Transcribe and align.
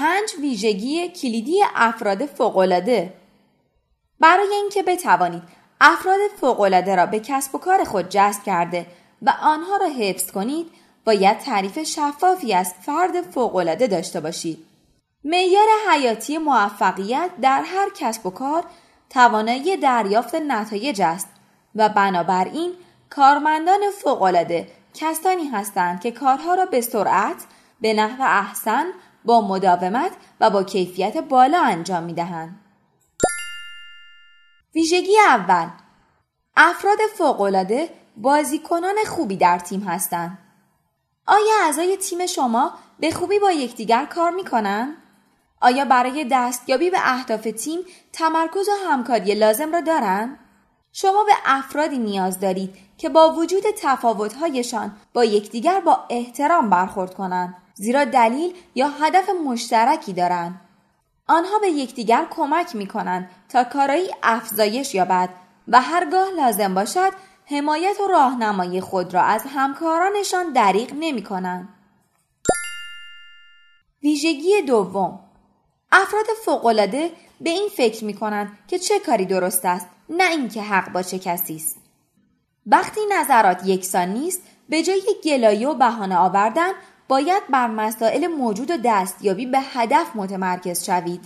پنج 0.00 0.34
ویژگی 0.40 1.08
کلیدی 1.08 1.62
افراد 1.74 2.26
فوقالعاده. 2.26 3.12
برای 4.20 4.54
اینکه 4.54 4.82
بتوانید 4.82 5.42
افراد 5.80 6.18
فوقالعاده 6.40 6.96
را 6.96 7.06
به 7.06 7.20
کسب 7.20 7.54
و 7.54 7.58
کار 7.58 7.84
خود 7.84 8.08
جذب 8.08 8.42
کرده 8.42 8.86
و 9.22 9.32
آنها 9.42 9.76
را 9.76 9.86
حفظ 9.86 10.30
کنید 10.30 10.66
باید 11.04 11.38
تعریف 11.38 11.82
شفافی 11.82 12.54
از 12.54 12.74
فرد 12.80 13.30
فوقالعاده 13.30 13.86
داشته 13.86 14.20
باشید. 14.20 14.66
معیار 15.24 15.66
حیاتی 15.90 16.38
موفقیت 16.38 17.30
در 17.42 17.62
هر 17.62 17.88
کسب 17.96 18.26
و 18.26 18.30
کار 18.30 18.64
توانایی 19.10 19.76
دریافت 19.76 20.34
نتایج 20.34 21.02
است 21.02 21.28
و 21.74 21.88
بنابراین 21.88 22.72
کارمندان 23.10 23.80
فوقالعاده 24.02 24.68
کسانی 24.94 25.48
هستند 25.48 26.00
که 26.00 26.10
کارها 26.10 26.54
را 26.54 26.66
به 26.66 26.80
سرعت 26.80 27.44
به 27.80 27.94
نحو 27.94 28.22
احسن 28.22 28.84
با 29.24 29.40
مداومت 29.40 30.12
و 30.40 30.50
با 30.50 30.62
کیفیت 30.62 31.16
بالا 31.16 31.62
انجام 31.62 32.02
می 32.02 32.14
دهند. 32.14 32.60
ویژگی 34.74 35.18
اول 35.28 35.68
افراد 36.56 36.98
فوقالعاده 37.18 37.88
بازیکنان 38.16 38.94
خوبی 39.06 39.36
در 39.36 39.58
تیم 39.58 39.80
هستند. 39.80 40.38
آیا 41.26 41.64
اعضای 41.64 41.96
تیم 41.96 42.26
شما 42.26 42.72
به 43.00 43.10
خوبی 43.10 43.38
با 43.38 43.52
یکدیگر 43.52 44.04
کار 44.04 44.30
می 44.30 44.44
کنند؟ 44.44 44.96
آیا 45.60 45.84
برای 45.84 46.26
دستیابی 46.30 46.90
به 46.90 46.98
اهداف 47.02 47.42
تیم 47.42 47.80
تمرکز 48.12 48.68
و 48.68 48.90
همکاری 48.90 49.34
لازم 49.34 49.72
را 49.72 49.80
دارند؟ 49.80 50.38
شما 50.92 51.24
به 51.24 51.32
افرادی 51.44 51.98
نیاز 51.98 52.40
دارید 52.40 52.74
که 52.98 53.08
با 53.08 53.32
وجود 53.32 53.62
تفاوتهایشان 53.82 54.96
با 55.12 55.24
یکدیگر 55.24 55.80
با 55.80 55.98
احترام 56.10 56.70
برخورد 56.70 57.14
کنند 57.14 57.56
زیرا 57.74 58.04
دلیل 58.04 58.54
یا 58.74 58.88
هدف 58.88 59.28
مشترکی 59.46 60.12
دارند. 60.12 60.60
آنها 61.26 61.58
به 61.58 61.68
یکدیگر 61.68 62.26
کمک 62.30 62.76
می 62.76 62.86
کنند 62.86 63.30
تا 63.48 63.64
کارایی 63.64 64.10
افزایش 64.22 64.94
یابد 64.94 65.28
و 65.68 65.80
هرگاه 65.80 66.28
لازم 66.30 66.74
باشد 66.74 67.12
حمایت 67.44 68.00
و 68.00 68.06
راهنمایی 68.06 68.80
خود 68.80 69.14
را 69.14 69.22
از 69.22 69.42
همکارانشان 69.48 70.52
دریغ 70.52 70.90
نمی 71.00 71.22
کنند. 71.22 71.68
ویژگی 74.02 74.62
دوم 74.66 75.20
افراد 75.92 76.26
فوقالعاده 76.44 77.10
به 77.40 77.50
این 77.50 77.68
فکر 77.76 78.04
می 78.04 78.14
کنند 78.14 78.58
که 78.68 78.78
چه 78.78 78.98
کاری 78.98 79.24
درست 79.24 79.64
است 79.64 79.86
نه 80.08 80.30
اینکه 80.30 80.62
حق 80.62 80.92
با 80.92 81.02
چه 81.02 81.18
کسی 81.18 81.56
است. 81.56 81.76
وقتی 82.66 83.00
نظرات 83.12 83.66
یکسان 83.66 84.08
نیست 84.08 84.42
به 84.68 84.82
جای 84.82 85.02
گلایه 85.24 85.68
و 85.68 85.74
بهانه 85.74 86.16
آوردن 86.16 86.72
باید 87.10 87.42
بر 87.48 87.66
مسائل 87.66 88.26
موجود 88.26 88.70
و 88.70 88.76
دستیابی 88.84 89.46
به 89.46 89.60
هدف 89.60 90.06
متمرکز 90.14 90.84
شوید. 90.84 91.20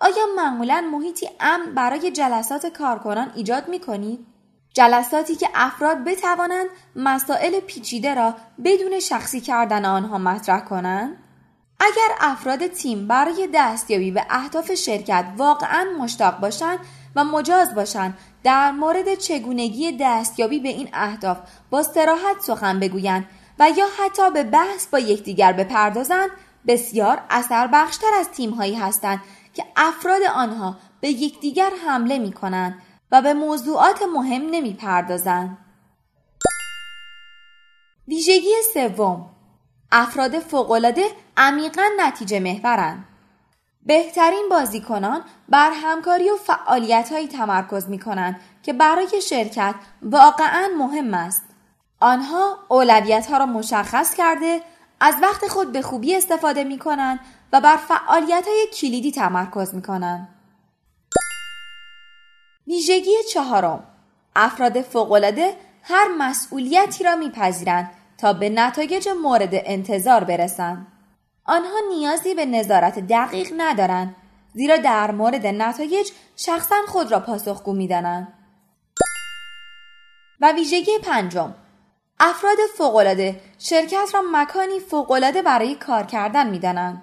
آیا 0.00 0.26
معمولا 0.36 0.84
محیطی 0.92 1.28
امن 1.40 1.74
برای 1.74 2.10
جلسات 2.10 2.66
کارکنان 2.66 3.32
ایجاد 3.34 3.68
می 3.68 3.78
کنید؟ 3.78 4.26
جلساتی 4.74 5.34
که 5.34 5.48
افراد 5.54 6.04
بتوانند 6.04 6.66
مسائل 6.96 7.60
پیچیده 7.60 8.14
را 8.14 8.34
بدون 8.64 9.00
شخصی 9.00 9.40
کردن 9.40 9.84
آنها 9.84 10.18
مطرح 10.18 10.60
کنند؟ 10.60 11.16
اگر 11.80 12.14
افراد 12.20 12.66
تیم 12.66 13.08
برای 13.08 13.48
دستیابی 13.54 14.10
به 14.10 14.26
اهداف 14.30 14.74
شرکت 14.74 15.24
واقعا 15.36 15.86
مشتاق 15.98 16.40
باشند 16.40 16.78
و 17.16 17.24
مجاز 17.24 17.74
باشند 17.74 18.18
در 18.42 18.70
مورد 18.70 19.14
چگونگی 19.14 19.96
دستیابی 20.00 20.58
به 20.58 20.68
این 20.68 20.88
اهداف 20.92 21.38
با 21.70 21.78
استراحت 21.78 22.40
سخن 22.40 22.80
بگویند 22.80 23.26
و 23.58 23.70
یا 23.76 23.86
حتی 23.98 24.30
به 24.30 24.42
بحث 24.42 24.86
با 24.86 24.98
یکدیگر 24.98 25.52
بپردازند 25.52 26.30
بسیار 26.66 27.22
اثر 27.30 27.66
بخشتر 27.66 28.14
از 28.20 28.28
تیم 28.28 28.50
هایی 28.50 28.74
هستند 28.74 29.20
که 29.54 29.64
افراد 29.76 30.22
آنها 30.22 30.76
به 31.00 31.08
یکدیگر 31.08 31.70
حمله 31.86 32.18
می 32.18 32.32
کنند 32.32 32.82
و 33.10 33.22
به 33.22 33.34
موضوعات 33.34 34.02
مهم 34.14 34.42
نمی 34.50 34.74
پردازند. 34.74 35.58
ویژگی 38.08 38.52
سوم 38.74 39.30
افراد 39.92 40.38
فوقالعاده 40.38 41.04
عمیقا 41.36 41.82
نتیجه 42.00 42.40
محورند. 42.40 43.04
بهترین 43.86 44.48
بازیکنان 44.50 45.24
بر 45.48 45.70
همکاری 45.74 46.30
و 46.30 46.36
فعالیت 46.36 47.12
هایی 47.12 47.28
تمرکز 47.28 47.88
می 47.88 47.98
کنند 47.98 48.40
که 48.62 48.72
برای 48.72 49.20
شرکت 49.22 49.74
واقعا 50.02 50.68
مهم 50.78 51.14
است. 51.14 51.53
آنها 52.04 52.58
اولویت 52.68 53.26
ها 53.26 53.38
را 53.38 53.46
مشخص 53.46 54.14
کرده 54.14 54.60
از 55.00 55.14
وقت 55.22 55.48
خود 55.48 55.72
به 55.72 55.82
خوبی 55.82 56.16
استفاده 56.16 56.64
می 56.64 56.78
کنند 56.78 57.20
و 57.52 57.60
بر 57.60 57.76
فعالیت 57.76 58.48
های 58.48 58.66
کلیدی 58.80 59.12
تمرکز 59.12 59.74
می 59.74 59.82
کنند. 59.82 60.28
ویژگی 62.66 63.16
چهارم 63.32 63.84
افراد 64.36 64.80
فوقالعاده 64.80 65.56
هر 65.82 66.08
مسئولیتی 66.18 67.04
را 67.04 67.16
میپذیرند 67.16 67.90
تا 68.18 68.32
به 68.32 68.48
نتایج 68.48 69.08
مورد 69.22 69.50
انتظار 69.52 70.24
برسند. 70.24 70.86
آنها 71.44 71.78
نیازی 71.88 72.34
به 72.34 72.46
نظارت 72.46 72.98
دقیق 72.98 73.52
ندارند 73.56 74.16
زیرا 74.54 74.76
در 74.76 75.10
مورد 75.10 75.46
نتایج 75.46 76.10
شخصا 76.36 76.76
خود 76.88 77.12
را 77.12 77.20
پاسخگو 77.20 77.72
می‌دانند. 77.72 78.32
و 80.40 80.52
ویژگی 80.52 80.98
پنجم 81.02 81.54
افراد 82.20 82.56
فوقالعاده 82.76 83.40
شرکت 83.58 84.10
را 84.14 84.22
مکانی 84.32 84.80
فوقالعاده 84.80 85.42
برای 85.42 85.74
کار 85.74 86.02
کردن 86.02 86.50
می‌دانند 86.50 87.02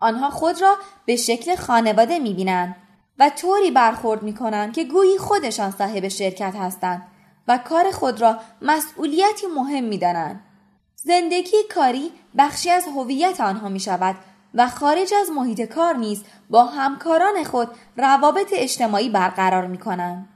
آنها 0.00 0.30
خود 0.30 0.62
را 0.62 0.76
به 1.06 1.16
شکل 1.16 1.56
خانواده 1.56 2.18
می‌بینند 2.18 2.76
و 3.18 3.30
طوری 3.30 3.70
برخورد 3.70 4.22
می‌کنند 4.22 4.72
که 4.72 4.84
گویی 4.84 5.18
خودشان 5.18 5.70
صاحب 5.70 6.08
شرکت 6.08 6.54
هستند 6.56 7.02
و 7.48 7.58
کار 7.58 7.90
خود 7.90 8.20
را 8.20 8.38
مسئولیتی 8.62 9.46
مهم 9.56 9.84
می‌دانند 9.84 10.40
زندگی 10.96 11.56
کاری 11.74 12.12
بخشی 12.38 12.70
از 12.70 12.84
هویت 12.86 13.40
آنها 13.40 13.68
می 13.68 13.80
شود 13.80 14.16
و 14.54 14.68
خارج 14.68 15.14
از 15.14 15.30
محیط 15.30 15.60
کار 15.60 15.96
نیز 15.96 16.24
با 16.50 16.64
همکاران 16.64 17.44
خود 17.44 17.68
روابط 17.96 18.48
اجتماعی 18.52 19.08
برقرار 19.08 19.66
می 19.66 19.78
کنند. 19.78 20.35